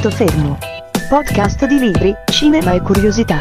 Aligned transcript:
Punto 0.00 0.16
fermo. 0.16 0.56
Podcast 1.10 1.66
di 1.66 1.78
libri, 1.78 2.14
cinema 2.32 2.72
e 2.72 2.80
curiosità. 2.80 3.38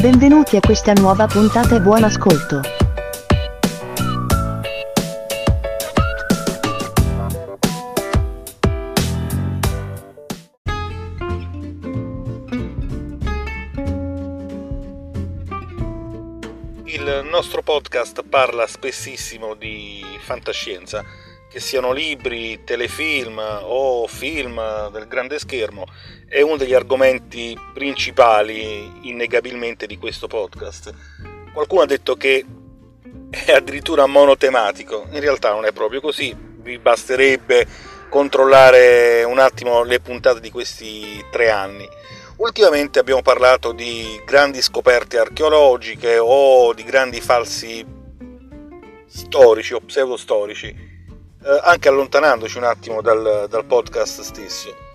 Benvenuti 0.00 0.56
a 0.56 0.60
questa 0.60 0.92
nuova 0.94 1.28
puntata 1.28 1.76
e 1.76 1.80
buon 1.80 2.02
ascolto. 2.02 2.60
Il 16.86 17.28
nostro 17.30 17.62
podcast 17.62 18.24
parla 18.28 18.66
spessissimo 18.66 19.54
di 19.54 20.02
fantascienza, 20.18 21.04
che 21.52 21.60
siano 21.60 21.92
libri, 21.92 22.64
telefilm 22.64 23.38
o 23.64 24.06
film 24.06 24.90
del 24.90 25.06
grande 25.06 25.38
schermo, 25.38 25.84
è 26.26 26.40
uno 26.40 26.56
degli 26.56 26.72
argomenti 26.72 27.54
principali 27.74 28.90
innegabilmente 29.02 29.86
di 29.86 29.98
questo 29.98 30.28
podcast. 30.28 30.94
Qualcuno 31.52 31.82
ha 31.82 31.86
detto 31.86 32.16
che 32.16 32.42
è 33.28 33.52
addirittura 33.52 34.06
monotematico, 34.06 35.06
in 35.10 35.20
realtà 35.20 35.52
non 35.52 35.66
è 35.66 35.72
proprio 35.72 36.00
così, 36.00 36.34
vi 36.34 36.78
basterebbe 36.78 37.66
controllare 38.08 39.22
un 39.24 39.38
attimo 39.38 39.82
le 39.82 40.00
puntate 40.00 40.40
di 40.40 40.50
questi 40.50 41.22
tre 41.30 41.50
anni. 41.50 41.86
Ultimamente 42.36 42.98
abbiamo 42.98 43.20
parlato 43.20 43.72
di 43.72 44.18
grandi 44.24 44.62
scoperte 44.62 45.18
archeologiche 45.18 46.16
o 46.18 46.72
di 46.72 46.82
grandi 46.82 47.20
falsi 47.20 47.84
storici 49.06 49.74
o 49.74 49.80
pseudostorici, 49.80 50.91
eh, 51.44 51.60
anche 51.62 51.88
allontanandoci 51.88 52.56
un 52.58 52.64
attimo 52.64 53.00
dal, 53.00 53.46
dal 53.48 53.64
podcast 53.64 54.20
stesso. 54.20 54.90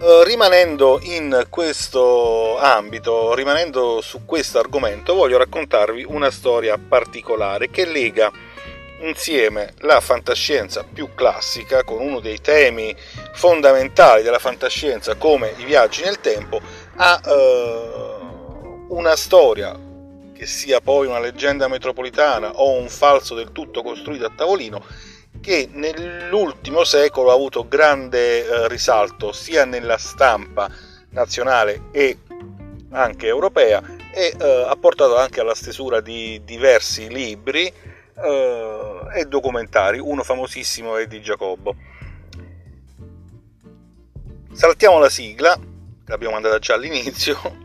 Eh, 0.00 0.24
rimanendo 0.24 0.98
in 1.02 1.46
questo 1.48 2.58
ambito, 2.58 3.34
rimanendo 3.34 4.00
su 4.00 4.24
questo 4.24 4.58
argomento, 4.58 5.14
voglio 5.14 5.38
raccontarvi 5.38 6.04
una 6.08 6.30
storia 6.30 6.76
particolare 6.76 7.70
che 7.70 7.84
lega 7.84 8.30
insieme 9.02 9.74
la 9.78 10.00
fantascienza 10.00 10.84
più 10.84 11.14
classica 11.14 11.84
con 11.84 12.00
uno 12.00 12.20
dei 12.20 12.40
temi 12.40 12.94
fondamentali 13.32 14.22
della 14.22 14.38
fantascienza 14.38 15.14
come 15.16 15.54
i 15.58 15.64
viaggi 15.64 16.02
nel 16.02 16.20
tempo 16.20 16.60
a 16.96 17.20
uh, 17.24 18.86
una 18.88 19.16
storia 19.16 19.78
che 20.32 20.46
sia 20.46 20.80
poi 20.80 21.06
una 21.06 21.20
leggenda 21.20 21.68
metropolitana 21.68 22.52
o 22.54 22.72
un 22.72 22.88
falso 22.88 23.34
del 23.34 23.52
tutto 23.52 23.82
costruito 23.82 24.26
a 24.26 24.32
tavolino 24.34 24.84
che 25.42 25.68
nell'ultimo 25.72 26.84
secolo 26.84 27.30
ha 27.30 27.34
avuto 27.34 27.66
grande 27.66 28.42
uh, 28.42 28.66
risalto 28.68 29.32
sia 29.32 29.64
nella 29.64 29.98
stampa 29.98 30.70
nazionale 31.10 31.88
e 31.90 32.16
anche 32.90 33.26
europea 33.26 33.82
e 34.14 34.34
uh, 34.38 34.70
ha 34.70 34.76
portato 34.76 35.16
anche 35.16 35.40
alla 35.40 35.56
stesura 35.56 36.00
di 36.00 36.40
diversi 36.44 37.08
libri 37.08 37.70
uh, 38.14 39.10
e 39.12 39.24
documentari, 39.26 39.98
uno 39.98 40.22
famosissimo 40.22 40.96
è 40.96 41.06
di 41.06 41.20
Giacobbo. 41.20 41.74
Saltiamo 44.52 44.98
la 44.98 45.08
sigla, 45.08 45.58
l'abbiamo 46.06 46.34
mandata 46.34 46.58
già 46.60 46.74
all'inizio, 46.74 47.61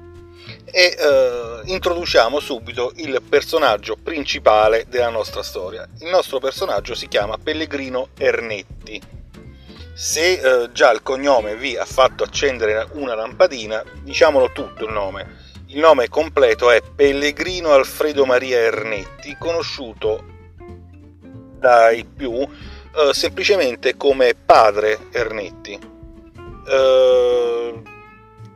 e 0.77 0.95
uh, 0.95 1.67
introduciamo 1.67 2.39
subito 2.39 2.91
il 2.97 3.19
personaggio 3.27 3.95
principale 3.95 4.85
della 4.87 5.09
nostra 5.09 5.41
storia. 5.41 5.87
Il 6.01 6.09
nostro 6.09 6.37
personaggio 6.37 6.93
si 6.93 7.07
chiama 7.07 7.39
Pellegrino 7.39 8.09
Ernetti. 8.15 9.01
Se 9.95 10.39
uh, 10.39 10.71
già 10.71 10.91
il 10.91 11.01
cognome 11.01 11.55
vi 11.55 11.75
ha 11.75 11.85
fatto 11.85 12.23
accendere 12.23 12.89
una 12.91 13.15
lampadina, 13.15 13.83
diciamolo 14.03 14.51
tutto 14.51 14.85
il 14.85 14.91
nome. 14.91 15.45
Il 15.69 15.79
nome 15.79 16.09
completo 16.09 16.69
è 16.69 16.83
Pellegrino 16.83 17.71
Alfredo 17.71 18.25
Maria 18.25 18.59
Ernetti, 18.59 19.35
conosciuto 19.39 20.23
dai 21.57 22.05
più 22.05 22.33
eh, 22.39 23.13
semplicemente 23.15 23.97
come 23.97 24.35
padre 24.35 25.07
Ernetti. 25.11 25.79
Eh, 26.69 27.81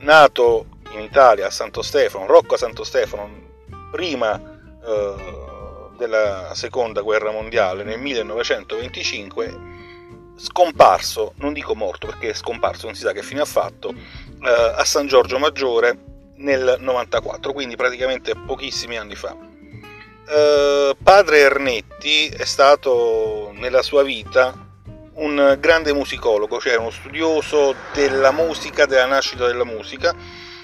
nato 0.01 0.65
in 0.93 1.01
Italia 1.01 1.47
a 1.47 1.51
Santo 1.51 1.81
Stefano, 1.81 2.25
Rocco 2.25 2.55
a 2.55 2.57
Santo 2.57 2.83
Stefano, 2.83 3.29
prima 3.91 4.39
eh, 4.83 5.15
della 5.97 6.51
seconda 6.53 7.01
guerra 7.01 7.31
mondiale 7.31 7.83
nel 7.83 7.99
1925, 7.99 9.59
scomparso, 10.35 11.33
non 11.37 11.53
dico 11.53 11.75
morto 11.75 12.07
perché 12.07 12.29
è 12.29 12.33
scomparso, 12.33 12.87
non 12.87 12.95
si 12.95 13.01
sa 13.01 13.11
che 13.11 13.21
fine 13.21 13.41
ha 13.41 13.45
fatto, 13.45 13.93
eh, 13.93 14.73
a 14.75 14.83
San 14.83 15.07
Giorgio 15.07 15.37
Maggiore 15.37 16.09
nel 16.37 16.77
94, 16.79 17.53
quindi 17.53 17.75
praticamente 17.75 18.33
pochissimi 18.35 18.97
anni 18.97 19.15
fa. 19.15 19.35
Eh, 20.27 20.95
padre 21.01 21.39
Ernetti 21.39 22.27
è 22.27 22.45
stato 22.45 23.51
nella 23.55 23.81
sua 23.81 24.01
vita 24.01 24.69
un 25.13 25.57
grande 25.59 25.93
musicologo, 25.93 26.59
cioè 26.59 26.77
uno 26.77 26.89
studioso 26.89 27.75
della 27.93 28.31
musica, 28.31 28.85
della 28.85 29.05
nascita 29.05 29.45
della 29.45 29.65
musica. 29.65 30.15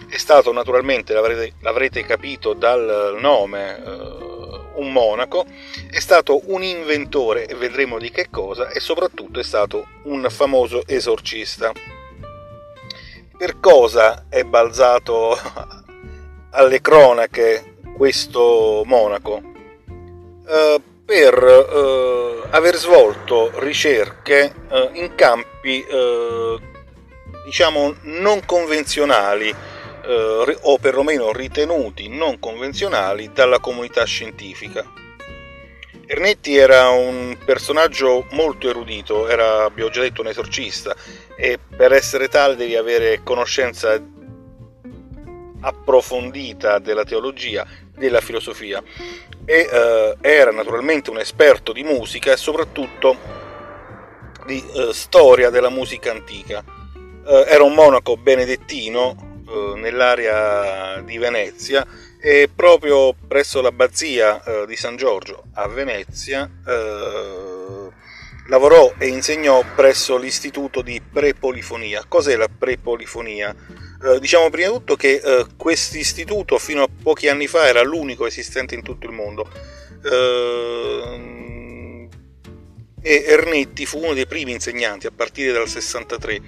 È 0.10 0.18
stato 0.18 0.52
naturalmente, 0.54 1.14
l'avrete, 1.14 1.54
l'avrete 1.62 2.06
capito 2.06 2.54
dal 2.54 3.18
nome, 3.20 3.74
uh, 3.74 4.82
un 4.82 4.92
monaco, 4.92 5.46
è 5.90 6.00
stato 6.00 6.42
un 6.52 6.64
inventore, 6.64 7.46
e 7.46 7.56
vedremo 7.56 7.98
di 7.98 8.10
che 8.12 8.30
cosa, 8.30 8.70
e 8.70 8.80
soprattutto 8.80 9.40
è 9.40 9.44
stato 9.44 9.88
un 10.04 10.28
famoso 10.30 10.84
esorcista. 10.86 11.72
Per 13.38 13.60
cosa 13.60 14.26
è 14.30 14.44
balzato 14.44 15.38
alle 16.52 16.82
cronache 16.82 17.78
questo 17.96 18.84
monaco? 18.86 19.42
Eh, 20.48 20.82
per 21.06 21.34
eh, 21.44 22.48
aver 22.50 22.76
svolto 22.76 23.52
ricerche 23.60 24.54
in 24.94 25.16
campi 25.16 25.86
diciamo 27.48 27.96
non 28.02 28.42
convenzionali 28.46 29.56
o 30.10 30.78
perlomeno 30.78 31.32
ritenuti 31.32 32.08
non 32.08 32.40
convenzionali 32.40 33.32
dalla 33.34 33.60
comunità 33.60 34.06
scientifica. 34.06 34.86
Ernetti 36.10 36.56
era 36.56 36.88
un 36.90 37.38
personaggio 37.44 38.26
molto 38.32 38.70
erudito, 38.70 39.28
era, 39.28 39.66
abbiamo 39.66 39.90
già 39.90 40.00
detto, 40.00 40.22
un 40.22 40.28
esorcista 40.28 40.96
e 41.36 41.60
per 41.60 41.92
essere 41.92 42.30
tale 42.30 42.56
devi 42.56 42.78
avere 42.78 43.22
conoscenza 43.24 44.02
approfondita 45.60 46.80
della 46.80 47.04
teologia, 47.04 47.68
della 47.94 48.22
filosofia 48.22 48.82
e 49.44 49.68
eh, 49.70 50.16
era 50.22 50.52
naturalmente 50.52 51.10
un 51.10 51.20
esperto 51.20 51.74
di 51.74 51.84
musica 51.84 52.32
e 52.32 52.38
soprattutto 52.38 53.18
di 54.46 54.64
eh, 54.74 54.94
storia 54.94 55.50
della 55.50 55.70
musica 55.70 56.12
antica. 56.12 56.64
Eh, 57.28 57.46
era 57.48 57.64
un 57.64 57.74
monaco 57.74 58.16
benedettino 58.16 59.16
eh, 59.20 59.27
nell'area 59.76 61.02
di 61.02 61.18
Venezia 61.18 61.86
e 62.20 62.50
proprio 62.54 63.14
presso 63.14 63.62
l'abbazia 63.62 64.44
eh, 64.44 64.66
di 64.66 64.76
San 64.76 64.96
Giorgio 64.96 65.44
a 65.54 65.68
Venezia 65.68 66.50
eh, 66.68 67.90
lavorò 68.48 68.94
e 68.98 69.08
insegnò 69.08 69.64
presso 69.76 70.18
l'istituto 70.18 70.82
di 70.82 71.02
prepolifonia. 71.02 72.06
Cos'è 72.08 72.36
la 72.36 72.48
prepolifonia? 72.50 73.56
Eh, 74.04 74.20
diciamo 74.20 74.50
prima 74.50 74.70
di 74.70 74.74
tutto 74.74 74.96
che 74.96 75.22
eh, 75.24 75.46
questo 75.56 75.98
istituto 75.98 76.58
fino 76.58 76.84
a 76.84 76.90
pochi 77.02 77.28
anni 77.30 77.48
fa 77.48 77.68
era 77.68 77.82
l'unico 77.84 78.26
esistente 78.26 78.76
in 78.76 78.84
tutto 78.84 79.06
il 79.06 79.14
mondo. 79.14 79.50
Eh, 80.04 81.36
e 83.02 83.24
Ernetti 83.26 83.86
fu 83.86 84.00
uno 84.00 84.14
dei 84.14 84.28
primi 84.28 84.52
insegnanti 84.52 85.08
a 85.08 85.12
partire 85.16 85.52
dal 85.52 85.68
63. 85.68 86.42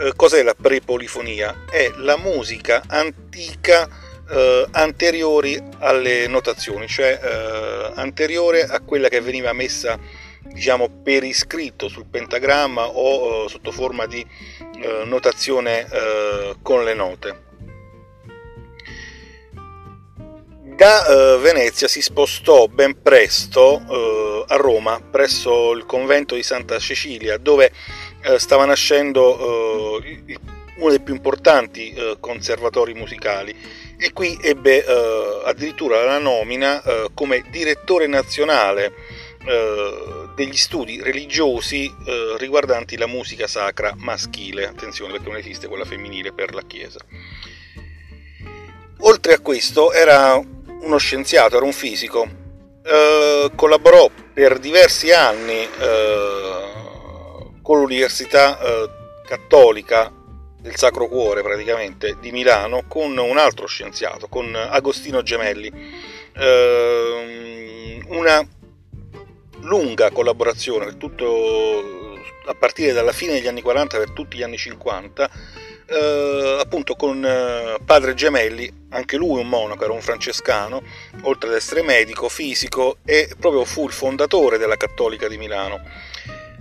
Eh, 0.00 0.12
cos'è 0.14 0.42
la 0.42 0.54
prepolifonia? 0.54 1.64
È 1.68 1.90
la 1.96 2.16
musica 2.16 2.82
antica 2.86 3.88
eh, 4.30 4.66
anteriori 4.70 5.60
alle 5.78 6.26
notazioni, 6.28 6.86
cioè 6.86 7.18
anteriore 7.94 8.62
a 8.62 8.80
quella 8.80 9.08
che 9.08 9.20
veniva 9.20 9.52
messa 9.52 9.98
diciamo 10.52 10.88
per 11.02 11.24
iscritto 11.24 11.88
sul 11.88 12.06
pentagramma 12.06 12.86
o 12.86 13.44
uh, 13.44 13.48
sotto 13.48 13.70
forma 13.70 14.06
di 14.06 14.24
uh, 14.60 15.06
notazione 15.06 15.86
uh, 15.90 16.62
con 16.62 16.84
le 16.84 16.94
note. 16.94 17.46
Da 20.78 21.36
Venezia 21.40 21.88
si 21.88 22.00
spostò 22.00 22.68
ben 22.68 23.02
presto 23.02 24.44
a 24.46 24.54
Roma 24.54 25.00
presso 25.00 25.72
il 25.72 25.84
convento 25.84 26.36
di 26.36 26.44
Santa 26.44 26.78
Cecilia 26.78 27.36
dove 27.36 27.72
stava 28.36 28.64
nascendo 28.64 30.00
uno 30.76 30.90
dei 30.90 31.00
più 31.00 31.14
importanti 31.14 31.94
conservatori 32.20 32.94
musicali. 32.94 33.54
E 33.98 34.12
qui 34.12 34.38
ebbe 34.40 34.84
addirittura 35.44 36.04
la 36.04 36.18
nomina 36.18 36.82
come 37.14 37.44
direttore 37.50 38.06
nazionale 38.06 38.92
eh, 39.48 40.28
degli 40.34 40.56
studi 40.56 41.00
religiosi 41.02 41.86
eh, 41.86 42.34
riguardanti 42.38 42.96
la 42.96 43.06
musica 43.06 43.46
sacra 43.46 43.94
maschile, 43.96 44.66
attenzione 44.66 45.12
perché 45.12 45.28
non 45.28 45.38
esiste 45.38 45.68
quella 45.68 45.84
femminile 45.84 46.32
per 46.32 46.54
la 46.54 46.62
Chiesa. 46.66 47.00
Oltre 48.98 49.32
a 49.32 49.38
questo 49.40 49.92
era 49.92 50.36
uno 50.36 50.96
scienziato, 50.98 51.56
era 51.56 51.64
un 51.64 51.72
fisico, 51.72 52.28
eh, 52.84 53.50
collaborò 53.54 54.10
per 54.34 54.58
diversi 54.58 55.12
anni 55.12 55.62
eh, 55.62 56.67
con 57.68 57.80
l'Università 57.80 58.58
eh, 58.58 58.88
Cattolica 59.26 60.10
del 60.58 60.74
Sacro 60.76 61.06
Cuore 61.06 61.42
praticamente 61.42 62.16
di 62.18 62.32
Milano 62.32 62.84
con 62.88 63.14
un 63.18 63.36
altro 63.36 63.66
scienziato, 63.66 64.26
con 64.26 64.54
Agostino 64.54 65.22
Gemelli. 65.22 65.70
Eh, 66.32 68.02
una 68.06 68.42
lunga 69.60 70.10
collaborazione 70.12 70.96
tutto, 70.96 71.82
a 72.46 72.54
partire 72.54 72.94
dalla 72.94 73.12
fine 73.12 73.34
degli 73.34 73.48
anni 73.48 73.60
40 73.60 73.98
per 73.98 74.12
tutti 74.12 74.38
gli 74.38 74.42
anni 74.42 74.56
50 74.56 75.30
eh, 75.90 76.58
appunto 76.60 76.94
con 76.94 77.22
eh, 77.22 77.76
padre 77.84 78.14
Gemelli, 78.14 78.86
anche 78.90 79.18
lui 79.18 79.40
un 79.40 79.48
monaco, 79.48 79.84
era 79.84 79.92
un 79.92 80.00
francescano, 80.00 80.82
oltre 81.22 81.50
ad 81.50 81.56
essere 81.56 81.82
medico, 81.82 82.30
fisico 82.30 82.96
e 83.04 83.28
proprio 83.38 83.66
fu 83.66 83.84
il 83.84 83.92
fondatore 83.92 84.56
della 84.56 84.76
Cattolica 84.76 85.28
di 85.28 85.36
Milano. 85.36 85.82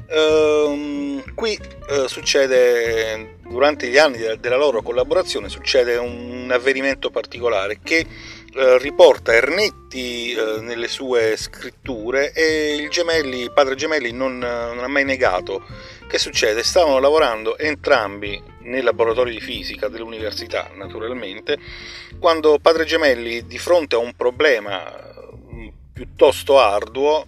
Eh, 0.09 1.23
qui 1.35 1.59
eh, 1.89 2.07
succede, 2.07 3.39
durante 3.47 3.87
gli 3.87 3.97
anni 3.97 4.17
della, 4.17 4.35
della 4.35 4.55
loro 4.55 4.81
collaborazione, 4.81 5.49
succede 5.49 5.97
un 5.97 6.49
avvenimento 6.51 7.09
particolare 7.09 7.79
che 7.83 8.05
eh, 8.53 8.77
riporta 8.79 9.33
Ernetti 9.33 10.31
eh, 10.33 10.61
nelle 10.61 10.87
sue 10.87 11.35
scritture 11.35 12.31
e 12.31 12.75
il 12.75 12.89
Gemelli, 12.89 13.51
padre 13.51 13.75
Gemelli 13.75 14.11
non, 14.11 14.37
non, 14.37 14.79
ha 14.79 14.87
mai 14.87 15.03
negato. 15.03 15.63
Che 16.07 16.17
succede? 16.17 16.63
Stavano 16.63 16.99
lavorando 16.99 17.57
entrambi 17.57 18.41
nei 18.61 18.81
laboratori 18.81 19.31
di 19.31 19.41
fisica 19.41 19.89
dell'università, 19.89 20.71
naturalmente, 20.73 21.57
quando 22.17 22.59
padre 22.59 22.85
Gemelli, 22.85 23.45
di 23.45 23.57
fronte 23.57 23.95
a 23.95 23.99
un 23.99 24.13
problema 24.15 24.89
mm, 25.53 25.67
piuttosto 25.91 26.57
arduo, 26.57 27.27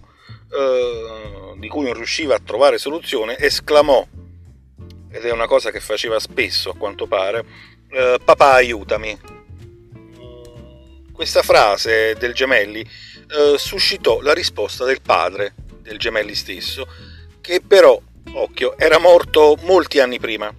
eh, 0.50 1.54
di 1.58 1.68
cui 1.68 1.84
non 1.84 1.94
riusciva 1.94 2.34
a 2.34 2.40
trovare 2.44 2.78
soluzione, 2.78 3.38
esclamò, 3.38 4.06
ed 5.10 5.24
è 5.24 5.30
una 5.30 5.46
cosa 5.46 5.70
che 5.70 5.80
faceva 5.80 6.18
spesso 6.18 6.70
a 6.70 6.76
quanto 6.76 7.06
pare, 7.06 7.44
eh, 7.90 8.18
papà 8.22 8.52
aiutami. 8.54 9.18
Questa 11.12 11.42
frase 11.42 12.14
del 12.18 12.32
Gemelli 12.32 12.80
eh, 12.80 13.58
suscitò 13.58 14.20
la 14.20 14.32
risposta 14.32 14.84
del 14.84 15.02
padre 15.02 15.54
del 15.82 15.98
Gemelli 15.98 16.34
stesso, 16.34 16.86
che 17.40 17.60
però, 17.60 18.00
occhio, 18.32 18.76
era 18.78 18.98
morto 18.98 19.56
molti 19.62 20.00
anni 20.00 20.18
prima. 20.18 20.52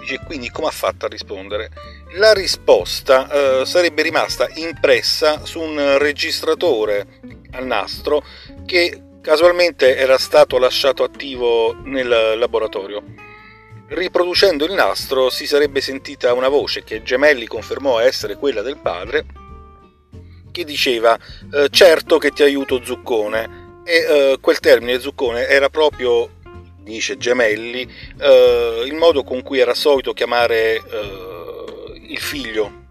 Dice 0.00 0.20
quindi 0.26 0.50
come 0.50 0.66
ha 0.66 0.72
fatto 0.72 1.06
a 1.06 1.08
rispondere? 1.08 1.70
La 2.16 2.32
risposta 2.32 3.60
eh, 3.60 3.66
sarebbe 3.66 4.02
rimasta 4.02 4.48
impressa 4.54 5.44
su 5.44 5.60
un 5.60 5.98
registratore 5.98 7.20
a 7.54 7.60
nastro 7.60 8.24
che 8.66 9.02
casualmente 9.20 9.96
era 9.96 10.18
stato 10.18 10.58
lasciato 10.58 11.02
attivo 11.02 11.74
nel 11.84 12.36
laboratorio. 12.38 13.02
Riproducendo 13.86 14.64
il 14.64 14.72
nastro 14.72 15.30
si 15.30 15.46
sarebbe 15.46 15.80
sentita 15.80 16.32
una 16.32 16.48
voce 16.48 16.84
che 16.84 17.02
Gemelli 17.02 17.46
confermò 17.46 17.98
essere 17.98 18.36
quella 18.36 18.62
del 18.62 18.78
padre 18.78 19.26
che 20.50 20.64
diceva 20.64 21.18
eh, 21.52 21.68
certo 21.68 22.18
che 22.18 22.30
ti 22.30 22.42
aiuto 22.42 22.82
Zuccone 22.82 23.82
e 23.84 23.96
eh, 23.96 24.38
quel 24.40 24.60
termine 24.60 25.00
Zuccone 25.00 25.48
era 25.48 25.68
proprio 25.68 26.30
dice 26.84 27.16
Gemelli, 27.16 27.90
eh, 28.20 28.82
il 28.86 28.94
modo 28.94 29.24
con 29.24 29.42
cui 29.42 29.58
era 29.58 29.74
solito 29.74 30.12
chiamare 30.12 30.76
eh, 30.76 32.02
il 32.08 32.18
figlio. 32.18 32.82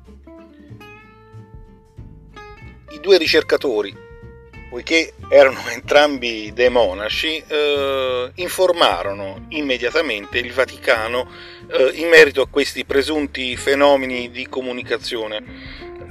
I 2.89 3.00
due 3.00 3.18
ricercatori, 3.18 3.95
poiché 4.74 5.14
erano 5.30 5.60
entrambi 5.70 6.52
dei 6.52 6.70
monaci, 6.72 7.44
eh, 7.48 8.31
informarono 8.34 9.46
immediatamente 9.50 10.40
il 10.40 10.52
Vaticano 10.52 11.30
eh, 11.72 11.92
in 11.94 12.08
merito 12.08 12.42
a 12.42 12.48
questi 12.48 12.84
presunti 12.84 13.56
fenomeni 13.56 14.31
di 14.31 14.48
comunicazione, 14.48 15.44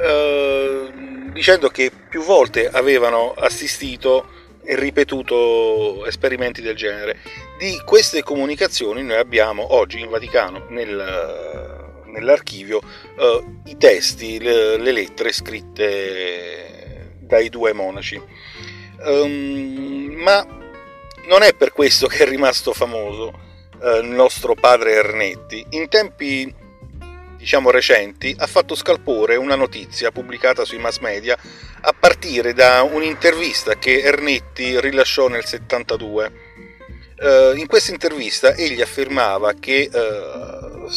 eh, 0.01 0.93
dicendo 1.33 1.71
che 1.71 1.91
più 2.09 2.23
volte 2.23 2.69
avevano 2.69 3.35
assistito 3.37 4.29
e 4.63 4.77
ripetuto 4.77 6.07
esperimenti 6.07 6.63
del 6.63 6.77
genere. 6.77 7.19
Di 7.59 7.83
queste 7.85 8.23
comunicazioni 8.23 9.03
noi 9.03 9.17
abbiamo 9.17 9.75
oggi 9.75 9.99
in 9.99 10.09
Vaticano, 10.09 10.67
nel, 10.69 12.05
nell'archivio, 12.07 12.81
eh, 13.19 13.45
i 13.65 13.77
testi, 13.77 14.39
le, 14.39 14.77
le, 14.77 14.93
lettere 14.93 15.33
scritte 15.33 17.17
dai 17.19 17.49
due 17.49 17.73
monaci. 17.73 18.51
Um, 19.05 20.15
ma 20.17 20.47
non 21.27 21.43
è 21.43 21.55
per 21.55 21.73
questo 21.73 22.07
che 22.07 22.25
è 22.25 22.29
rimasto 22.29 22.73
famoso 22.73 23.33
eh, 23.83 23.99
il 23.99 24.09
nostro 24.09 24.55
padre 24.55 24.93
Ernetti. 24.93 25.65
In 25.71 25.89
tempi 25.89 26.55
diciamo 27.37 27.71
recenti, 27.71 28.35
ha 28.39 28.47
fatto 28.47 28.77
scalpore 28.77 29.35
una 29.35 29.57
notizia 29.57 30.13
pubblicata 30.13 30.65
sui 30.65 30.79
mass 30.79 30.99
media 30.99 31.37
a 31.81 31.93
partire 31.93 32.55
da 32.55 32.83
un'intervista 32.83 33.75
che 33.75 34.01
Ernetti 34.01 34.81
rilasciò 34.81 35.27
nel 35.27 35.45
72. 35.45 36.33
Eh, 37.17 37.53
in 37.57 37.67
questa 37.67 37.91
intervista 37.91 38.55
egli 38.55 38.81
affermava 38.81 39.55
che 39.55 39.91
eh, 39.93 40.89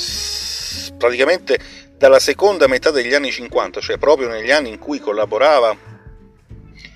praticamente 0.98 1.58
dalla 1.98 2.20
seconda 2.20 2.68
metà 2.68 2.92
degli 2.92 3.16
anni 3.16 3.32
50, 3.32 3.80
cioè 3.80 3.98
proprio 3.98 4.28
negli 4.28 4.52
anni 4.52 4.70
in 4.70 4.78
cui 4.78 5.00
collaborava 5.00 5.76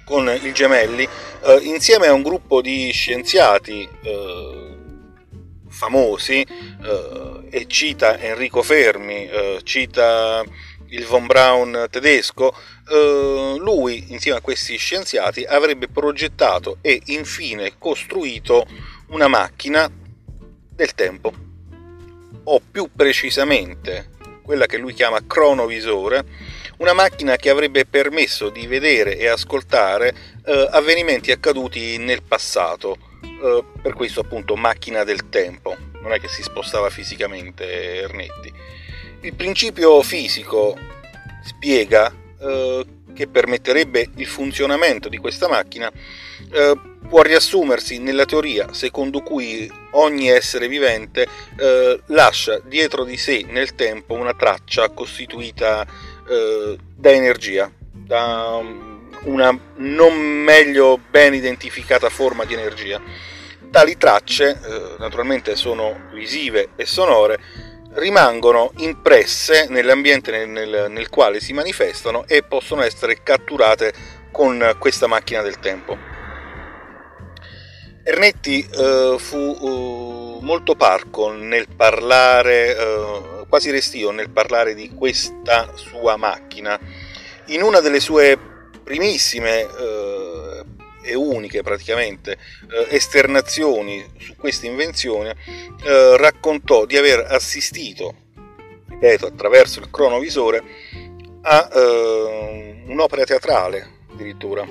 con 0.10 0.28
il 0.42 0.54
Gemelli, 0.54 1.08
eh, 1.44 1.60
insieme 1.62 2.08
a 2.08 2.14
un 2.14 2.24
gruppo 2.24 2.62
di 2.62 2.90
scienziati 2.92 3.88
eh, 4.02 4.78
famosi, 5.70 6.42
eh, 6.42 7.48
e 7.52 7.68
cita 7.68 8.18
Enrico 8.18 8.64
Fermi, 8.64 9.30
eh, 9.30 9.60
cita 9.64 10.44
il 10.88 11.06
von 11.06 11.28
Braun 11.28 11.86
tedesco, 11.92 12.56
eh, 12.90 13.56
lui 13.60 14.06
insieme 14.08 14.40
a 14.40 14.42
questi 14.42 14.78
scienziati 14.78 15.44
avrebbe 15.44 15.88
progettato 15.88 16.78
e 16.82 17.00
infine 17.06 17.78
costruito 17.78 18.66
una 19.10 19.28
macchina 19.28 19.88
del 20.74 20.96
tempo, 20.96 21.32
o 22.46 22.62
più 22.72 22.90
precisamente 22.96 24.10
quella 24.42 24.66
che 24.66 24.78
lui 24.78 24.96
chiama 24.96 25.20
cronovisore, 25.28 26.26
una 26.80 26.94
macchina 26.94 27.36
che 27.36 27.50
avrebbe 27.50 27.86
permesso 27.86 28.50
di 28.50 28.66
vedere 28.68 29.18
e 29.18 29.28
ascoltare 29.28 30.14
eh, 30.46 30.68
avvenimenti 30.72 31.32
accaduti 31.32 31.98
nel 31.98 32.24
passato, 32.24 32.98
eh, 33.22 33.64
per 33.82 33.94
questo 33.94 34.22
appunto 34.22 34.56
macchina 34.56 35.04
del 35.04 35.30
tempo, 35.30 35.76
non 36.02 36.14
è 36.14 36.20
che 36.20 36.28
si 36.30 36.42
spostava 36.42 36.90
fisicamente 36.90 38.02
Ernetti. 38.02 38.52
Il 39.22 39.36
principio 39.36 40.02
fisico 40.02 40.78
spiega 41.44 42.14
eh, 42.40 42.86
che 43.14 43.28
permetterebbe 43.28 44.12
il 44.16 44.28
funzionamento 44.28 45.10
di 45.10 45.18
questa 45.18 45.50
macchina 45.50 45.92
eh, 46.52 46.80
può 47.10 47.22
riassumersi 47.22 47.98
nella 48.00 48.24
teoria 48.24 48.72
secondo 48.72 49.22
cui 49.22 49.70
ogni 49.92 50.30
essere 50.30 50.68
vivente 50.68 51.28
eh, 51.58 52.00
lascia 52.08 52.60
dietro 52.60 53.04
di 53.04 53.18
sé 53.18 53.46
nel 53.50 53.76
tempo 53.76 54.14
una 54.14 54.34
traccia 54.34 54.90
costituita 54.90 55.86
eh, 56.30 56.78
da 56.96 57.12
energia, 57.12 57.72
da 57.92 58.62
una 59.24 59.58
non 59.76 60.14
meglio 60.16 61.00
ben 61.10 61.34
identificata 61.34 62.10
forma 62.10 62.46
di 62.46 62.54
energia. 62.54 63.02
Tali 63.72 63.98
tracce, 63.98 64.50
eh, 64.50 64.96
naturalmente 64.98 65.56
sono 65.56 66.08
visive 66.14 66.70
e 66.76 66.86
sonore, 66.86 67.40
rimangono 67.94 68.72
impresse 68.78 69.68
nell'ambiente 69.70 70.32
nel, 70.32 70.48
nel, 70.48 70.86
nel, 70.90 71.10
quale 71.10 71.40
si 71.40 71.54
manifestano 71.54 72.26
e 72.28 72.44
possono 72.44 72.84
essere 72.84 73.22
catturate 73.24 73.94
con 74.32 74.76
questa 74.80 75.08
macchina 75.08 75.42
del 75.42 75.60
tempo. 75.60 75.98
Ernetti 78.04 78.68
eh, 78.68 79.16
fu 79.20 79.38
uh, 79.38 80.40
molto 80.42 80.76
parco 80.76 81.32
nel 81.32 81.68
parlare, 81.76 82.74
uh, 82.74 83.39
quasi 83.50 83.72
restio 83.72 84.12
nel 84.12 84.30
parlare 84.30 84.76
di 84.76 84.94
questa 84.94 85.74
sua 85.76 86.16
macchina. 86.16 86.80
In 87.48 87.64
una 87.64 87.80
delle 87.82 88.00
sue 88.00 88.38
primissime 88.84 89.62
eh, 89.62 90.66
e 91.02 91.16
uniche 91.16 91.64
praticamente 91.64 92.34
eh, 92.34 92.96
esternazioni 92.96 94.06
su 94.20 94.36
questa 94.36 94.68
invenzione, 94.68 95.36
eh, 95.84 96.16
raccontò 96.18 96.86
di 96.86 96.96
aver 96.96 97.26
assistito, 97.28 98.14
ripeto, 98.88 99.26
attraverso 99.26 99.80
il 99.80 99.90
cronovisore, 99.90 100.64
a 101.42 101.70
eh, 101.74 102.84
un'opera 102.88 103.24
teatrale 103.24 103.98
addirittura. 104.12 104.68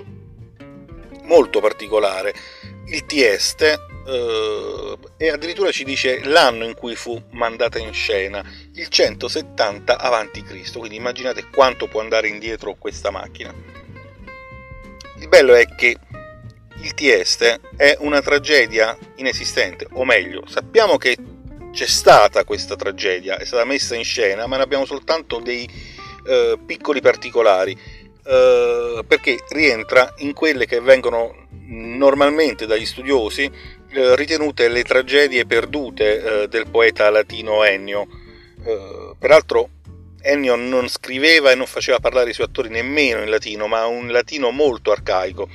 molto 1.22 1.60
particolare, 1.60 2.34
il 2.86 3.04
Tieste, 3.04 3.78
eh, 4.06 4.98
e 5.20 5.30
addirittura 5.30 5.72
ci 5.72 5.82
dice 5.82 6.20
l'anno 6.24 6.64
in 6.64 6.74
cui 6.74 6.94
fu 6.94 7.20
mandata 7.32 7.78
in 7.78 7.92
scena, 7.92 8.42
il 8.74 8.86
170 8.86 9.98
a.C., 9.98 10.78
quindi 10.78 10.96
immaginate 10.96 11.48
quanto 11.50 11.88
può 11.88 12.00
andare 12.00 12.28
indietro 12.28 12.76
questa 12.76 13.10
macchina. 13.10 13.52
Il 15.18 15.28
bello 15.28 15.54
è 15.54 15.66
che 15.74 15.96
il 16.80 16.94
Tieste 16.94 17.60
è 17.76 17.96
una 17.98 18.22
tragedia 18.22 18.96
inesistente, 19.16 19.88
o 19.90 20.04
meglio, 20.04 20.46
sappiamo 20.46 20.96
che 20.96 21.16
c'è 21.72 21.86
stata 21.86 22.44
questa 22.44 22.76
tragedia, 22.76 23.38
è 23.38 23.44
stata 23.44 23.64
messa 23.64 23.96
in 23.96 24.04
scena, 24.04 24.46
ma 24.46 24.56
ne 24.56 24.62
abbiamo 24.62 24.84
soltanto 24.84 25.40
dei 25.40 25.68
eh, 26.24 26.56
piccoli 26.64 27.00
particolari, 27.00 27.76
eh, 28.24 29.04
perché 29.04 29.38
rientra 29.48 30.14
in 30.18 30.32
quelle 30.32 30.66
che 30.66 30.80
vengono 30.80 31.46
normalmente 31.50 32.66
dagli 32.66 32.86
studiosi 32.86 33.50
eh, 33.90 34.16
ritenute 34.16 34.68
le 34.68 34.82
tragedie 34.82 35.46
perdute 35.46 36.42
eh, 36.42 36.48
del 36.48 36.68
poeta 36.68 37.08
latino 37.10 37.64
Ennio. 37.64 38.06
Eh, 38.64 39.14
peraltro 39.18 39.70
Ennio 40.20 40.56
non 40.56 40.88
scriveva 40.88 41.50
e 41.50 41.54
non 41.54 41.66
faceva 41.66 41.98
parlare 41.98 42.30
i 42.30 42.34
suoi 42.34 42.46
attori 42.46 42.68
nemmeno 42.68 43.22
in 43.22 43.30
latino, 43.30 43.66
ma 43.66 43.86
un 43.86 44.08
latino 44.08 44.50
molto 44.50 44.92
arcaico. 44.92 45.48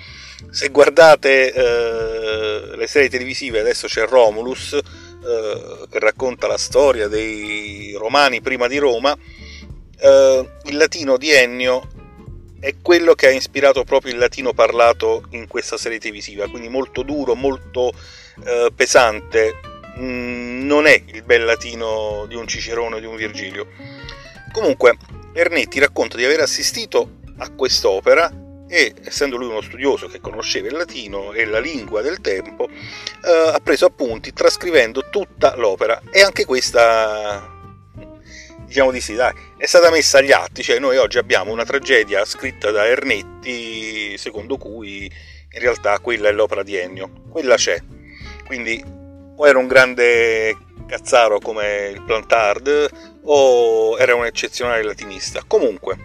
Se 0.50 0.70
guardate 0.70 1.54
eh, 1.54 2.75
le 2.75 2.88
serie 2.88 3.10
televisive, 3.10 3.60
adesso 3.60 3.88
c'è 3.88 4.08
Romulus, 4.08 4.74
eh, 4.74 5.88
che 5.90 6.00
racconta 6.00 6.48
la 6.48 6.58
storia 6.58 7.08
dei 7.08 7.94
romani 7.98 8.42
prima 8.42 8.68
di 8.68 8.78
Roma, 8.78 9.16
il 10.04 10.75
latino 10.75 11.16
di 11.16 11.32
Ennio 11.32 11.88
è 12.63 12.75
quello 12.82 13.13
che 13.13 13.27
ha 13.27 13.32
ispirato 13.32 13.84
proprio 13.84 14.13
il 14.13 14.20
latino 14.20 14.53
parlato 14.53 15.25
in 15.32 15.50
questa 15.50 15.75
serie 15.75 16.00
televisiva, 16.00 16.48
quindi 16.48 16.70
molto 16.70 17.03
duro, 17.03 17.36
molto 17.36 17.91
eh, 18.46 18.72
pesante, 18.74 19.60
mm, 20.00 20.65
non 20.65 20.86
è 20.86 21.03
il 21.08 21.24
bel 21.24 21.43
latino 21.43 22.25
di 22.25 22.36
un 22.36 22.48
Cicerone 22.48 22.96
o 22.96 23.00
di 23.00 23.05
un 23.05 23.17
Virgilio. 23.17 23.67
Comunque, 24.53 24.96
Ernetti 25.34 25.77
racconta 25.77 26.15
di 26.15 26.24
aver 26.24 26.39
assistito 26.39 27.17
a 27.39 27.50
quest'opera 27.50 28.32
e, 28.70 28.93
essendo 29.03 29.36
lui 29.36 29.50
uno 29.50 29.60
studioso 29.60 30.08
che 30.08 30.22
conosceva 30.22 30.70
il 30.70 30.77
latino 30.77 31.34
e 31.34 31.43
la 31.43 31.60
lingua 31.60 32.01
del 32.01 32.22
tempo, 32.22 32.70
eh, 32.70 33.51
ha 33.53 33.60
preso 33.62 33.88
appunti 33.88 34.32
trascrivendo 34.32 35.10
tutta 35.12 35.58
l'opera 35.58 36.01
e 36.10 36.22
anche 36.22 36.46
questa 36.46 37.52
diciamo 38.74 38.89
di 38.89 39.01
sì, 39.01 39.13
dai, 39.13 39.32
è 39.56 39.68
stata 39.68 39.92
messa 39.92 40.18
agli 40.18 40.32
atti, 40.32 40.63
cioè 40.63 40.80
noi 40.80 40.98
oggi 40.98 41.20
abbiamo 41.20 41.51
una 41.51 41.63
tragedia 41.63 42.25
scritta 42.25 42.72
da 42.72 42.88
Ernetti, 42.88 44.18
secondo 44.18 44.58
cui 44.58 45.03
in 45.06 45.60
realtà 45.60 46.00
quella 46.00 46.30
è 46.30 46.32
l'opera 46.32 46.63
di 46.63 46.75
Ennio, 46.75 47.12
quella 47.30 47.53
c'è, 47.53 47.80
quindi 48.48 48.84
o 49.36 49.48
era 49.48 49.60
un 49.60 49.68
grande 49.68 50.58
cazzaro 50.88 51.38
come 51.38 51.92
il 51.94 52.01
Plantard 52.01 52.89
o 53.25 53.96
era 54.00 54.15
un 54.15 54.25
eccezionale 54.25 54.82
latinista. 54.82 55.44
Comunque, 55.46 55.98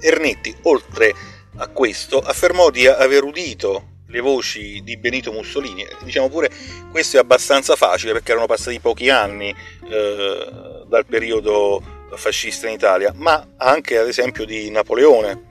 Ernetti, 0.00 0.52
oltre 0.62 1.14
a 1.58 1.68
questo, 1.68 2.18
affermò 2.18 2.70
di 2.70 2.88
aver 2.88 3.22
udito 3.22 3.87
le 4.08 4.20
voci 4.20 4.82
di 4.82 4.96
Benito 4.96 5.32
Mussolini. 5.32 5.86
Diciamo 6.02 6.28
pure 6.28 6.50
questo 6.90 7.16
è 7.16 7.20
abbastanza 7.20 7.76
facile 7.76 8.12
perché 8.12 8.32
erano 8.32 8.46
passati 8.46 8.80
pochi 8.80 9.10
anni 9.10 9.54
eh, 9.90 10.50
dal 10.86 11.06
periodo 11.06 11.82
fascista 12.14 12.66
in 12.66 12.74
Italia, 12.74 13.12
ma 13.14 13.54
anche 13.56 13.98
ad 13.98 14.08
esempio 14.08 14.44
di 14.44 14.70
Napoleone. 14.70 15.46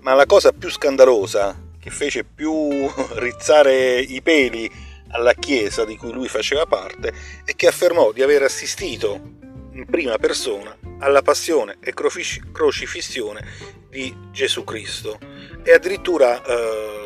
Ma 0.00 0.14
la 0.14 0.26
cosa 0.26 0.52
più 0.52 0.68
scandalosa 0.68 1.70
che 1.78 1.90
fece 1.90 2.24
più 2.24 2.90
rizzare 3.16 4.00
i 4.00 4.20
peli 4.22 4.70
alla 5.10 5.34
Chiesa 5.34 5.84
di 5.84 5.96
cui 5.96 6.12
lui 6.12 6.28
faceva 6.28 6.66
parte 6.66 7.12
è 7.44 7.54
che 7.54 7.66
affermò 7.66 8.12
di 8.12 8.22
aver 8.22 8.42
assistito 8.42 9.40
in 9.72 9.86
prima 9.86 10.16
persona 10.18 10.76
alla 10.98 11.22
passione 11.22 11.78
e 11.80 11.92
crocifissione 11.94 13.44
di 13.88 14.14
Gesù 14.30 14.64
Cristo 14.64 15.18
e 15.62 15.72
addirittura 15.72 16.42
eh, 16.42 17.01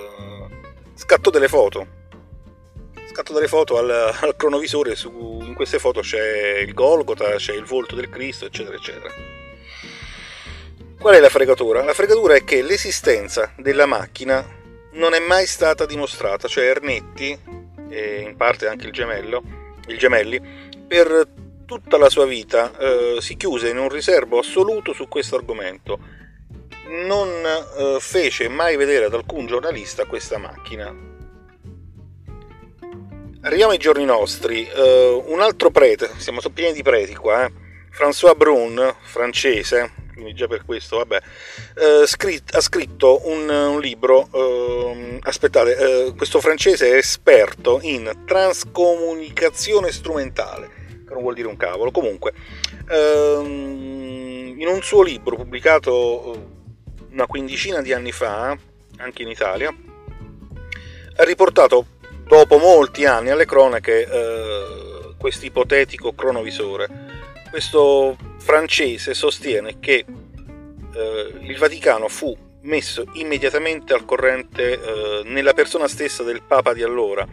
scattò 0.97 1.31
delle 1.31 1.49
foto 1.49 2.05
scatto 3.17 3.33
delle 3.33 3.49
foto 3.49 3.79
al, 3.79 3.89
al 3.89 4.37
cronovisore, 4.37 4.95
su, 4.95 5.41
in 5.43 5.55
queste 5.55 5.79
foto 5.79 6.01
c'è 6.01 6.59
il 6.59 6.75
Golgota, 6.75 7.37
c'è 7.37 7.55
il 7.55 7.65
volto 7.65 7.95
del 7.95 8.11
Cristo, 8.11 8.45
eccetera, 8.45 8.77
eccetera. 8.77 9.11
Qual 10.99 11.15
è 11.15 11.21
la 11.21 11.31
fregatura? 11.31 11.83
La 11.83 11.95
fregatura 11.95 12.35
è 12.35 12.45
che 12.45 12.61
l'esistenza 12.61 13.55
della 13.57 13.87
macchina 13.87 14.47
non 14.93 15.15
è 15.15 15.19
mai 15.19 15.47
stata 15.47 15.87
dimostrata, 15.87 16.47
cioè 16.47 16.67
Ernetti, 16.67 17.39
e 17.89 18.21
in 18.21 18.37
parte 18.37 18.67
anche 18.67 18.85
il 18.85 18.93
gemello, 18.93 19.43
il 19.87 19.97
Gemelli, 19.97 20.39
per 20.87 21.27
tutta 21.65 21.97
la 21.97 22.11
sua 22.11 22.27
vita 22.27 22.77
eh, 22.77 23.17
si 23.21 23.37
chiuse 23.37 23.71
in 23.71 23.79
un 23.79 23.89
riservo 23.89 24.41
assoluto 24.41 24.93
su 24.93 25.09
questo 25.09 25.37
argomento. 25.37 25.99
Non 26.89 27.29
eh, 27.29 27.97
fece 28.01 28.49
mai 28.49 28.77
vedere 28.77 29.07
ad 29.07 29.15
alcun 29.15 29.47
giornalista 29.47 30.05
questa 30.05 30.39
macchina, 30.39 30.95
Arriviamo 33.47 33.71
ai 33.71 33.79
giorni 33.79 34.05
nostri. 34.05 34.69
Uh, 34.75 35.23
un 35.29 35.41
altro 35.41 35.71
prete, 35.71 36.11
siamo 36.17 36.41
pieni 36.53 36.73
di 36.73 36.83
preti 36.83 37.15
qua, 37.15 37.45
eh? 37.45 37.53
François 37.97 38.35
Brun, 38.37 38.93
francese, 39.03 39.93
quindi 40.13 40.35
già 40.35 40.49
per 40.49 40.65
questo, 40.65 40.97
vabbè, 40.97 41.21
uh, 41.77 42.07
scritt- 42.07 42.53
ha 42.57 42.61
scritto 42.61 43.29
un, 43.29 43.49
un 43.49 43.81
libro, 43.81 44.29
uh, 44.33 45.19
aspettate, 45.21 46.13
questo 46.17 46.41
francese 46.41 46.91
è 46.91 46.97
esperto 46.97 47.79
in 47.83 48.25
transcomunicazione 48.27 49.93
strumentale, 49.93 50.69
che 51.07 51.15
non 51.15 51.23
vuol 51.23 51.35
dire 51.35 51.47
un 51.47 51.57
cavolo, 51.57 51.93
comunque, 51.93 52.33
ehm, 52.91 54.57
in 54.59 54.67
un 54.67 54.83
suo 54.83 55.03
libro 55.03 55.37
pubblicato 55.37 56.65
una 57.17 57.27
quindicina 57.27 57.81
di 57.81 57.95
anni 57.95 58.13
fa, 58.13 58.57
anche 58.99 59.23
in 59.23 59.29
Italia, 59.29 59.75
ha 61.17 61.25
riportato 61.25 61.87
dopo 62.27 62.59
molti 62.59 63.07
anni 63.07 63.31
alle 63.31 63.47
cronache 63.47 64.07
eh, 64.07 65.15
questo 65.17 65.47
ipotetico 65.47 66.13
cronovisore. 66.13 67.15
Questo 67.49 68.19
francese 68.39 69.15
sostiene 69.15 69.79
che 69.81 70.05
eh, 70.93 71.35
il 71.41 71.57
Vaticano 71.57 72.09
fu 72.09 72.37
messo 72.63 73.07
immediatamente 73.15 73.95
al 73.95 74.05
corrente 74.05 74.73
eh, 74.73 75.23
nella 75.25 75.55
persona 75.55 75.89
stessa 75.89 76.23
del 76.23 76.43
Papa 76.43 76.75
di 76.75 76.83
allora, 76.83 77.27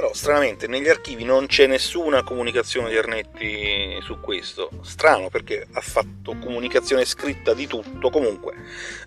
però 0.00 0.14
stranamente 0.14 0.66
negli 0.66 0.88
archivi 0.88 1.24
non 1.24 1.44
c'è 1.44 1.66
nessuna 1.66 2.22
comunicazione 2.22 2.88
di 2.88 2.96
Ernetti 2.96 3.98
su 4.00 4.18
questo. 4.18 4.70
Strano 4.80 5.28
perché 5.28 5.66
ha 5.70 5.80
fatto 5.82 6.38
comunicazione 6.40 7.04
scritta 7.04 7.52
di 7.52 7.66
tutto. 7.66 8.08
Comunque, 8.08 8.54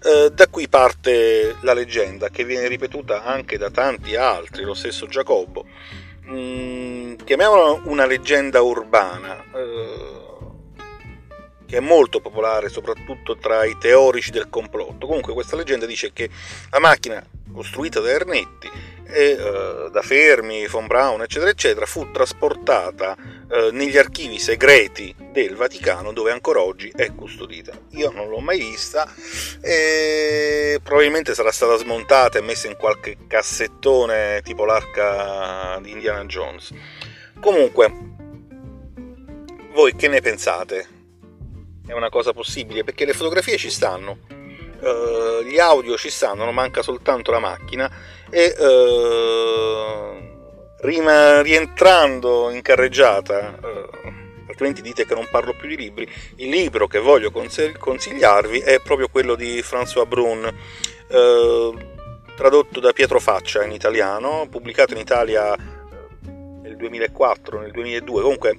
eh, 0.04 0.30
da 0.32 0.48
qui 0.50 0.70
parte 0.70 1.56
la 1.62 1.74
leggenda 1.74 2.30
che 2.30 2.46
viene 2.46 2.68
ripetuta 2.68 3.24
anche 3.24 3.58
da 3.58 3.72
tanti 3.72 4.16
altri, 4.16 4.62
lo 4.66 4.76
stesso 4.76 5.08
Giacobbo. 5.08 5.66
Mm, 6.28 7.16
chiamiamola 7.16 7.82
una 7.86 8.06
leggenda 8.06 8.62
urbana. 8.62 9.44
Eh, 9.52 10.22
che 11.66 11.78
è 11.78 11.82
molto 11.82 12.20
popolare 12.20 12.70
soprattutto 12.70 13.36
tra 13.36 13.66
i 13.66 13.76
teorici 13.80 14.30
del 14.30 14.48
complotto. 14.48 15.08
Comunque 15.08 15.34
questa 15.34 15.56
leggenda 15.56 15.88
dice 15.88 16.14
che 16.14 16.30
la 16.70 16.78
macchina 16.78 17.26
costruita 17.52 18.00
da 18.00 18.12
Ernetti 18.12 18.70
e 19.06 19.32
eh, 19.32 19.90
da 19.92 20.02
Fermi, 20.02 20.66
von 20.68 20.88
Braun, 20.88 21.22
eccetera, 21.22 21.52
eccetera, 21.52 21.86
fu 21.86 22.12
trasportata 22.12 23.16
eh, 23.50 23.70
negli 23.72 23.98
archivi 23.98 24.40
segreti 24.40 25.14
del 25.32 25.56
Vaticano 25.56 26.14
dove 26.14 26.32
ancora 26.32 26.62
oggi 26.62 26.92
è 26.96 27.14
custodita. 27.14 27.72
Io 27.92 28.12
non 28.12 28.30
l'ho 28.30 28.40
mai 28.40 28.60
vista 28.60 29.12
e 29.62 30.80
probabilmente 30.82 31.34
sarà 31.34 31.52
stata 31.52 31.76
smontata 31.78 32.38
e 32.38 32.42
messa 32.42 32.68
in 32.68 32.76
qualche 32.76 33.18
cassettone 33.28 34.42
tipo 34.44 34.66
l'arca 34.66 35.80
di 35.82 35.92
Indiana 35.92 36.26
Jones. 36.26 36.72
Comunque, 37.40 37.92
voi 39.74 39.96
che 39.96 40.08
ne 40.08 40.22
pensate? 40.22 40.88
È 41.86 41.92
una 41.94 42.10
cosa 42.10 42.32
possibile? 42.32 42.84
Perché 42.84 43.06
le 43.06 43.14
fotografie 43.14 43.58
ci 43.58 43.70
stanno, 43.70 44.20
uh, 44.84 45.44
gli 45.44 45.58
audio 45.58 45.98
ci 45.98 46.10
stanno, 46.10 46.52
manca 46.52 46.82
soltanto 46.82 47.32
la 47.32 47.40
macchina 47.40 47.90
e 48.30 48.56
uh, 48.58 50.18
rima, 50.82 51.42
rientrando 51.42 52.50
in 52.50 52.62
carreggiata, 52.62 53.58
uh, 53.62 54.48
altrimenti 54.48 54.82
dite 54.82 55.06
che 55.06 55.16
non 55.16 55.28
parlo 55.32 55.54
più 55.54 55.68
di 55.68 55.78
libri, 55.78 56.10
il 56.36 56.50
libro 56.50 56.88
che 56.88 57.00
voglio 57.00 57.32
consigliarvi 57.32 58.60
è 58.60 58.80
proprio 58.82 59.08
quello 59.08 59.36
di 59.36 59.62
François 59.62 60.08
Brun, 60.08 60.82
tradotto 62.36 62.80
da 62.80 62.92
Pietro 62.92 63.20
Faccia 63.20 63.64
in 63.64 63.72
italiano, 63.72 64.48
pubblicato 64.50 64.94
in 64.94 65.00
Italia 65.00 65.56
nel 66.62 66.76
2004, 66.76 67.60
nel 67.60 67.72
2002, 67.72 68.22
comunque 68.22 68.58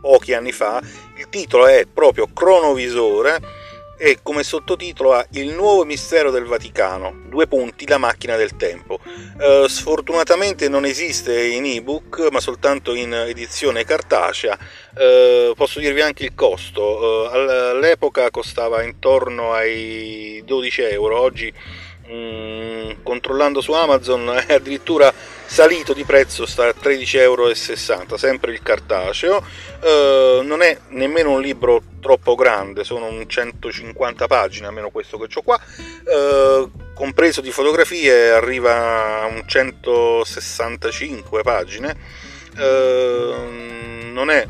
pochi 0.00 0.34
anni 0.34 0.52
fa. 0.52 0.82
Il 1.16 1.28
titolo 1.28 1.66
è 1.66 1.86
proprio 1.86 2.26
Cronovisore 2.32 3.61
e 4.04 4.18
come 4.20 4.42
sottotitolo 4.42 5.12
ha 5.12 5.24
Il 5.34 5.50
nuovo 5.50 5.84
mistero 5.84 6.32
del 6.32 6.42
Vaticano, 6.42 7.22
due 7.28 7.46
punti, 7.46 7.86
la 7.86 7.98
macchina 7.98 8.34
del 8.34 8.56
tempo. 8.56 8.98
Eh, 9.38 9.66
sfortunatamente 9.68 10.68
non 10.68 10.84
esiste 10.84 11.40
in 11.40 11.64
ebook, 11.66 12.26
ma 12.32 12.40
soltanto 12.40 12.94
in 12.94 13.14
edizione 13.14 13.84
cartacea. 13.84 14.58
Eh, 14.98 15.52
posso 15.54 15.78
dirvi 15.78 16.00
anche 16.00 16.24
il 16.24 16.34
costo. 16.34 17.30
Eh, 17.32 17.70
all'epoca 17.70 18.28
costava 18.32 18.82
intorno 18.82 19.52
ai 19.52 20.42
12 20.44 20.82
euro, 20.82 21.20
oggi 21.20 21.52
mm, 22.10 22.90
controllando 23.04 23.60
su 23.60 23.70
Amazon 23.70 24.34
è 24.48 24.54
addirittura 24.54 25.14
salito 25.52 25.92
di 25.92 26.04
prezzo, 26.04 26.46
sta 26.46 26.68
a 26.68 26.74
13,60 26.74 27.18
euro, 27.18 27.52
sempre 28.16 28.52
il 28.52 28.62
cartaceo. 28.62 29.44
Eh, 29.82 30.40
non 30.42 30.62
è 30.62 30.78
nemmeno 30.88 31.32
un 31.32 31.42
libro 31.42 31.82
troppo 32.00 32.34
grande, 32.34 32.84
sono 32.84 33.04
un 33.04 33.28
150 33.28 34.26
pagine, 34.26 34.68
almeno 34.68 34.88
questo 34.88 35.18
che 35.18 35.28
ho 35.30 35.42
qua. 35.42 35.60
Eh, 35.60 36.70
compreso 36.94 37.42
di 37.42 37.50
fotografie 37.50 38.30
arriva 38.30 39.24
a 39.24 39.26
un 39.26 39.42
165 39.44 41.42
pagine. 41.42 41.96
Eh, 42.56 44.10
non 44.10 44.30
è 44.30 44.48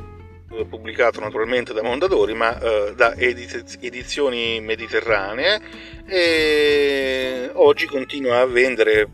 pubblicato 0.69 1.19
naturalmente 1.19 1.73
da 1.73 1.83
Mondadori, 1.83 2.35
ma 2.35 2.57
eh, 2.61 2.93
da 2.95 3.17
edizioni 3.17 4.61
mediterranee 4.61 5.61
e 6.07 7.51
oggi 7.55 7.87
continua 7.87 8.39
a 8.39 8.47
vendere 8.47 9.09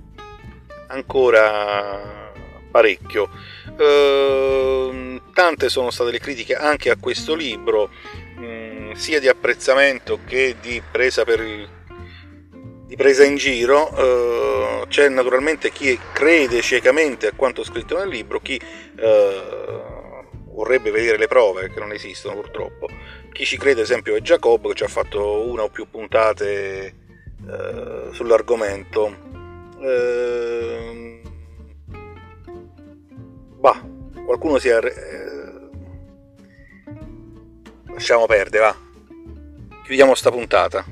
ancora 0.89 2.33
parecchio. 2.71 3.31
Eh, 3.79 5.21
tante 5.33 5.69
sono 5.69 5.91
state 5.91 6.11
le 6.11 6.19
critiche 6.19 6.55
anche 6.55 6.91
a 6.91 6.97
questo 6.97 7.35
libro, 7.35 7.91
mh, 8.37 8.45
mm, 8.45 8.93
sia 8.93 9.21
di 9.21 9.29
apprezzamento 9.29 10.21
che 10.27 10.57
di 10.61 10.83
presa, 10.91 11.25
per, 11.25 11.43
di 12.87 12.97
presa 12.97 13.25
in 13.25 13.37
giro. 13.37 13.95
Eh, 13.97 14.87
c'è 14.89 15.09
naturalmente 15.09 15.71
chi 15.71 15.99
crede 16.13 16.61
ciecamente 16.61 17.29
a 17.29 17.33
quanto 17.35 17.63
scritto 17.63 17.97
nel 17.99 18.09
libro, 18.09 18.41
chi 18.41 18.61
eh, 18.97 19.43
vorrebbe 20.59 20.91
vedere 20.91 21.19
le 21.19 21.29
prove, 21.29 21.71
che 21.71 21.79
non 21.79 21.93
esistono 21.93 22.35
purtroppo. 22.35 22.89
Chi 23.33 23.45
ci 23.45 23.57
crede, 23.57 23.81
ad 23.81 23.87
esempio, 23.87 24.17
è 24.17 24.21
Jacob, 24.21 24.67
che 24.69 24.75
ci 24.75 24.85
ha 24.85 24.89
fatto 24.89 25.43
una 25.49 25.63
o 25.63 25.69
più 25.69 25.89
puntate 25.89 26.87
eh, 27.49 28.09
sull'argomento. 28.13 29.27
Qualcuno 34.39 34.59
si 34.59 34.69
è... 34.69 34.79
Eh, 34.79 35.69
lasciamo 37.93 38.27
perdere, 38.27 38.63
va. 38.63 38.77
Chiudiamo 39.83 40.15
sta 40.15 40.31
puntata. 40.31 40.85